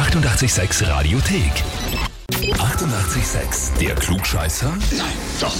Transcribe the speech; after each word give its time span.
886 0.00 0.88
Radiothek. 0.88 1.52
88,6. 2.30 3.78
Der 3.78 3.94
Klugscheißer? 3.94 4.72
Nein, 4.96 5.12
doch. 5.38 5.54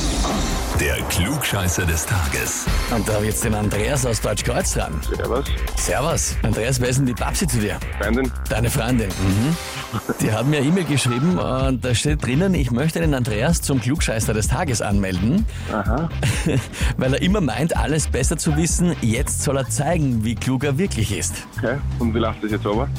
Der 0.81 0.97
Klugscheißer 1.11 1.85
des 1.85 2.06
Tages. 2.06 2.64
Und 2.90 3.06
da 3.06 3.12
habe 3.12 3.26
ich 3.26 3.32
jetzt 3.32 3.45
den 3.45 3.54
Andreas 3.54 4.06
aus 4.06 4.18
Deutschkreuz 4.22 4.72
dran. 4.72 4.98
Servus, 5.14 5.45
Servus. 5.76 6.37
Andreas, 6.42 6.80
wer 6.80 6.88
ist 6.88 6.96
denn 7.00 7.06
die 7.06 7.12
Babsi 7.12 7.46
zu 7.46 7.58
dir? 7.58 7.79
Freundin. 8.00 8.32
Deine 8.48 8.71
Freundin. 8.71 9.08
Mhm. 9.08 9.54
Die 10.20 10.32
hat 10.32 10.46
mir 10.46 10.59
eine 10.59 10.66
E-Mail 10.66 10.84
geschrieben 10.84 11.38
und 11.38 11.84
da 11.84 11.95
steht 11.95 12.25
drinnen, 12.25 12.54
ich 12.54 12.70
möchte 12.70 13.00
den 13.00 13.14
Andreas 13.14 13.61
zum 13.62 13.80
Klugscheißer 13.80 14.34
des 14.34 14.48
Tages 14.48 14.82
anmelden, 14.82 15.46
Aha. 15.73 16.09
weil 16.96 17.14
er 17.14 17.23
immer 17.23 17.41
meint, 17.41 17.77
alles 17.77 18.06
besser 18.06 18.37
zu 18.37 18.56
wissen. 18.56 18.95
Jetzt 19.00 19.42
soll 19.42 19.56
er 19.56 19.68
zeigen, 19.68 20.24
wie 20.24 20.34
klug 20.34 20.64
er 20.64 20.79
wirklich 20.79 21.16
ist. 21.16 21.34
Okay. 21.59 21.79
Und 21.98 22.14
wie 22.14 22.18
läuft 22.18 22.42
das 22.42 22.52
jetzt 22.52 22.66
aber? 22.66 22.88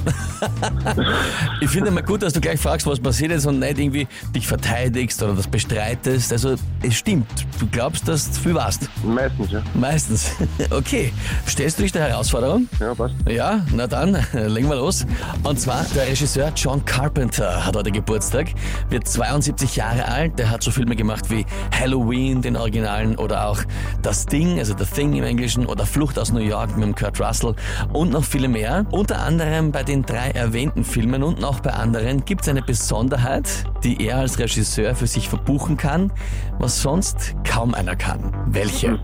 Ich 1.61 1.69
finde 1.69 1.91
mal 1.91 2.01
gut, 2.01 2.23
dass 2.23 2.33
du 2.33 2.41
gleich 2.41 2.59
fragst, 2.59 2.87
was 2.87 2.99
passiert 2.99 3.31
ist 3.31 3.45
und 3.45 3.59
nicht 3.59 3.77
irgendwie 3.77 4.07
dich 4.33 4.47
verteidigst 4.47 5.21
oder 5.21 5.33
das 5.33 5.47
bestreitest. 5.47 6.31
Also 6.31 6.55
es 6.81 6.95
stimmt, 6.95 7.27
du 7.59 7.67
glaubst, 7.67 8.07
dass 8.07 8.31
du 8.31 8.39
viel 8.39 8.55
warst. 8.55 8.89
Meistens, 9.03 9.51
ja. 9.51 9.61
Meistens. 9.73 10.31
Okay, 10.71 11.11
stellst 11.47 11.77
du 11.79 11.83
dich 11.83 11.91
der 11.91 12.07
Herausforderung? 12.07 12.67
Ja, 12.79 12.93
passt. 12.95 13.13
Ja, 13.27 13.65
na 13.73 13.87
dann, 13.87 14.17
legen 14.33 14.69
wir 14.69 14.75
los. 14.75 15.05
Und 15.43 15.59
zwar 15.59 15.85
der 15.95 16.07
Regisseur 16.07 16.51
John 16.55 16.80
Carpenter 16.81 17.65
hat 17.65 17.75
heute 17.75 17.91
Geburtstag, 17.91 18.47
wird 18.89 19.07
72 19.07 19.75
Jahre 19.75 20.07
alt. 20.07 20.37
Der 20.39 20.49
hat 20.49 20.63
so 20.63 20.71
Filme 20.71 20.95
gemacht 20.95 21.29
wie 21.29 21.45
Halloween, 21.77 22.41
den 22.41 22.55
Originalen, 22.55 23.17
oder 23.17 23.47
auch 23.47 23.59
Das 24.01 24.25
Ding, 24.25 24.59
also 24.59 24.75
The 24.77 24.85
Thing 24.85 25.13
im 25.13 25.23
Englischen, 25.23 25.65
oder 25.65 25.85
Flucht 25.85 26.17
aus 26.17 26.31
New 26.31 26.39
York 26.39 26.75
mit 26.77 26.85
dem 26.85 26.95
Kurt 26.95 27.19
Russell 27.19 27.55
und 27.93 28.11
noch 28.11 28.23
viele 28.23 28.47
mehr. 28.47 28.85
Unter 28.91 29.19
anderem 29.19 29.71
bei 29.71 29.83
den 29.83 30.03
drei 30.03 30.31
erwähnten 30.31 30.83
Filmen 30.83 31.23
und 31.23 31.39
noch 31.39 31.59
bei 31.59 31.71
anderen 31.71 32.25
gibt 32.25 32.41
es 32.41 32.49
eine 32.49 32.61
Besonderheit, 32.61 33.65
die 33.83 34.05
er 34.05 34.17
als 34.17 34.39
Regisseur 34.39 34.95
für 34.95 35.07
sich 35.07 35.29
verbuchen 35.29 35.77
kann, 35.77 36.11
was 36.59 36.81
sonst 36.81 37.35
kaum 37.43 37.73
einer 37.73 37.95
kann. 37.95 38.33
Welche? 38.47 38.99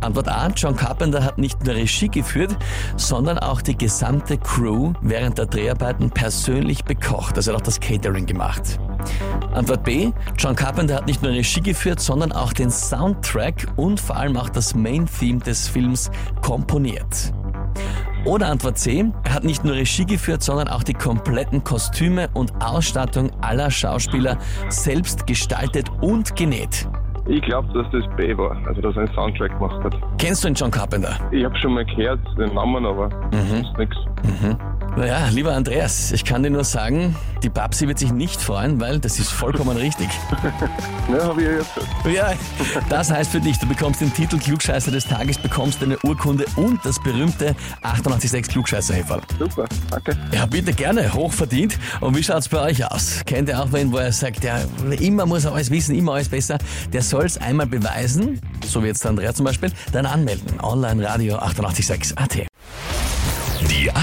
Antwort 0.00 0.28
A. 0.28 0.48
John 0.48 0.76
Carpenter 0.76 1.24
hat 1.24 1.38
nicht 1.38 1.64
nur 1.64 1.74
Regie 1.74 2.08
geführt, 2.08 2.56
sondern 2.96 3.38
auch 3.38 3.62
die 3.62 3.76
gesamte 3.76 4.38
Crew 4.38 4.92
während 5.00 5.38
der 5.38 5.46
Dreharbeiten 5.46 6.10
persönlich 6.10 6.84
bekocht. 6.84 7.36
Also 7.36 7.50
er 7.50 7.54
hat 7.54 7.62
auch 7.62 7.66
das 7.66 7.80
Catering 7.80 8.26
gemacht. 8.26 8.78
Antwort 9.52 9.84
B. 9.84 10.12
John 10.38 10.56
Carpenter 10.56 10.96
hat 10.96 11.06
nicht 11.06 11.22
nur 11.22 11.32
Regie 11.32 11.60
geführt, 11.60 12.00
sondern 12.00 12.32
auch 12.32 12.52
den 12.52 12.70
Soundtrack 12.70 13.66
und 13.76 14.00
vor 14.00 14.16
allem 14.16 14.36
auch 14.36 14.48
das 14.48 14.74
Main-Theme 14.74 15.40
des 15.40 15.68
Films 15.68 16.10
komponiert. 16.40 17.32
Oder 18.24 18.48
Antwort 18.48 18.78
C. 18.78 19.04
Er 19.24 19.34
hat 19.34 19.42
nicht 19.42 19.64
nur 19.64 19.74
Regie 19.74 20.06
geführt, 20.06 20.42
sondern 20.42 20.68
auch 20.68 20.84
die 20.84 20.94
kompletten 20.94 21.64
Kostüme 21.64 22.28
und 22.34 22.52
Ausstattung 22.64 23.30
aller 23.40 23.70
Schauspieler 23.70 24.38
selbst 24.68 25.26
gestaltet 25.26 25.90
und 26.00 26.36
genäht. 26.36 26.88
Ich 27.26 27.42
glaube, 27.42 27.68
dass 27.72 27.90
das 27.92 28.04
B 28.16 28.36
war, 28.36 28.56
also 28.66 28.80
dass 28.80 28.94
er 28.94 29.02
einen 29.02 29.14
Soundtrack 29.14 29.52
gemacht 29.58 29.82
hat. 29.84 29.96
Kennst 30.18 30.44
du 30.44 30.48
den 30.48 30.54
John 30.54 30.70
Carpenter? 30.70 31.16
Ich 31.32 31.44
habe 31.44 31.56
schon 31.58 31.74
mal 31.74 31.84
gehört, 31.84 32.20
den 32.38 32.54
Namen, 32.54 32.86
aber 32.86 33.10
sonst 33.32 33.78
nichts. 33.78 33.96
Naja, 34.94 35.28
lieber 35.28 35.54
Andreas, 35.54 36.12
ich 36.12 36.22
kann 36.22 36.42
dir 36.42 36.50
nur 36.50 36.64
sagen, 36.64 37.16
die 37.42 37.48
Babsi 37.48 37.88
wird 37.88 37.98
sich 37.98 38.12
nicht 38.12 38.40
freuen, 38.40 38.78
weil 38.78 38.98
das 38.98 39.18
ist 39.18 39.30
vollkommen 39.30 39.76
richtig. 39.76 40.08
Ne, 41.08 41.20
habe 41.20 41.42
ich 41.42 41.48
ja 41.48 41.54
jetzt 41.54 41.74
gesagt. 41.74 42.06
Ja, 42.14 42.32
das 42.88 43.10
heißt 43.10 43.32
für 43.32 43.40
dich, 43.40 43.58
du 43.58 43.66
bekommst 43.66 44.00
den 44.00 44.14
Titel 44.14 44.38
Klugscheißer 44.38 44.92
des 44.92 45.04
Tages, 45.04 45.36
bekommst 45.36 45.82
eine 45.82 45.98
Urkunde 46.04 46.46
und 46.54 46.78
das 46.84 47.02
berühmte 47.02 47.56
886 47.82 48.52
klugscheißer 48.52 48.94
-Häferl. 48.94 49.20
Super, 49.36 49.64
danke. 49.90 50.16
Ja, 50.32 50.46
bitte 50.46 50.72
gerne, 50.72 51.12
hochverdient. 51.12 51.76
Und 52.00 52.16
wie 52.16 52.22
schaut's 52.22 52.48
bei 52.48 52.60
euch 52.62 52.88
aus? 52.88 53.22
Kennt 53.26 53.48
ihr 53.48 53.60
auch 53.60 53.72
wen, 53.72 53.92
wo 53.92 53.96
er 53.96 54.12
sagt, 54.12 54.44
ja, 54.44 54.60
immer 55.00 55.26
muss 55.26 55.44
er 55.44 55.52
alles 55.54 55.70
wissen, 55.70 55.96
immer 55.96 56.14
alles 56.14 56.28
besser? 56.28 56.58
Der 56.92 57.02
soll's 57.02 57.36
einmal 57.36 57.66
beweisen, 57.66 58.40
so 58.64 58.82
wie 58.84 58.86
jetzt 58.86 59.02
der 59.02 59.10
Andreas 59.10 59.34
zum 59.34 59.44
Beispiel, 59.44 59.72
dann 59.90 60.06
anmelden. 60.06 60.60
Online 60.60 61.04
Radio 61.04 61.36
886 61.38 62.16
AT. 62.16 62.51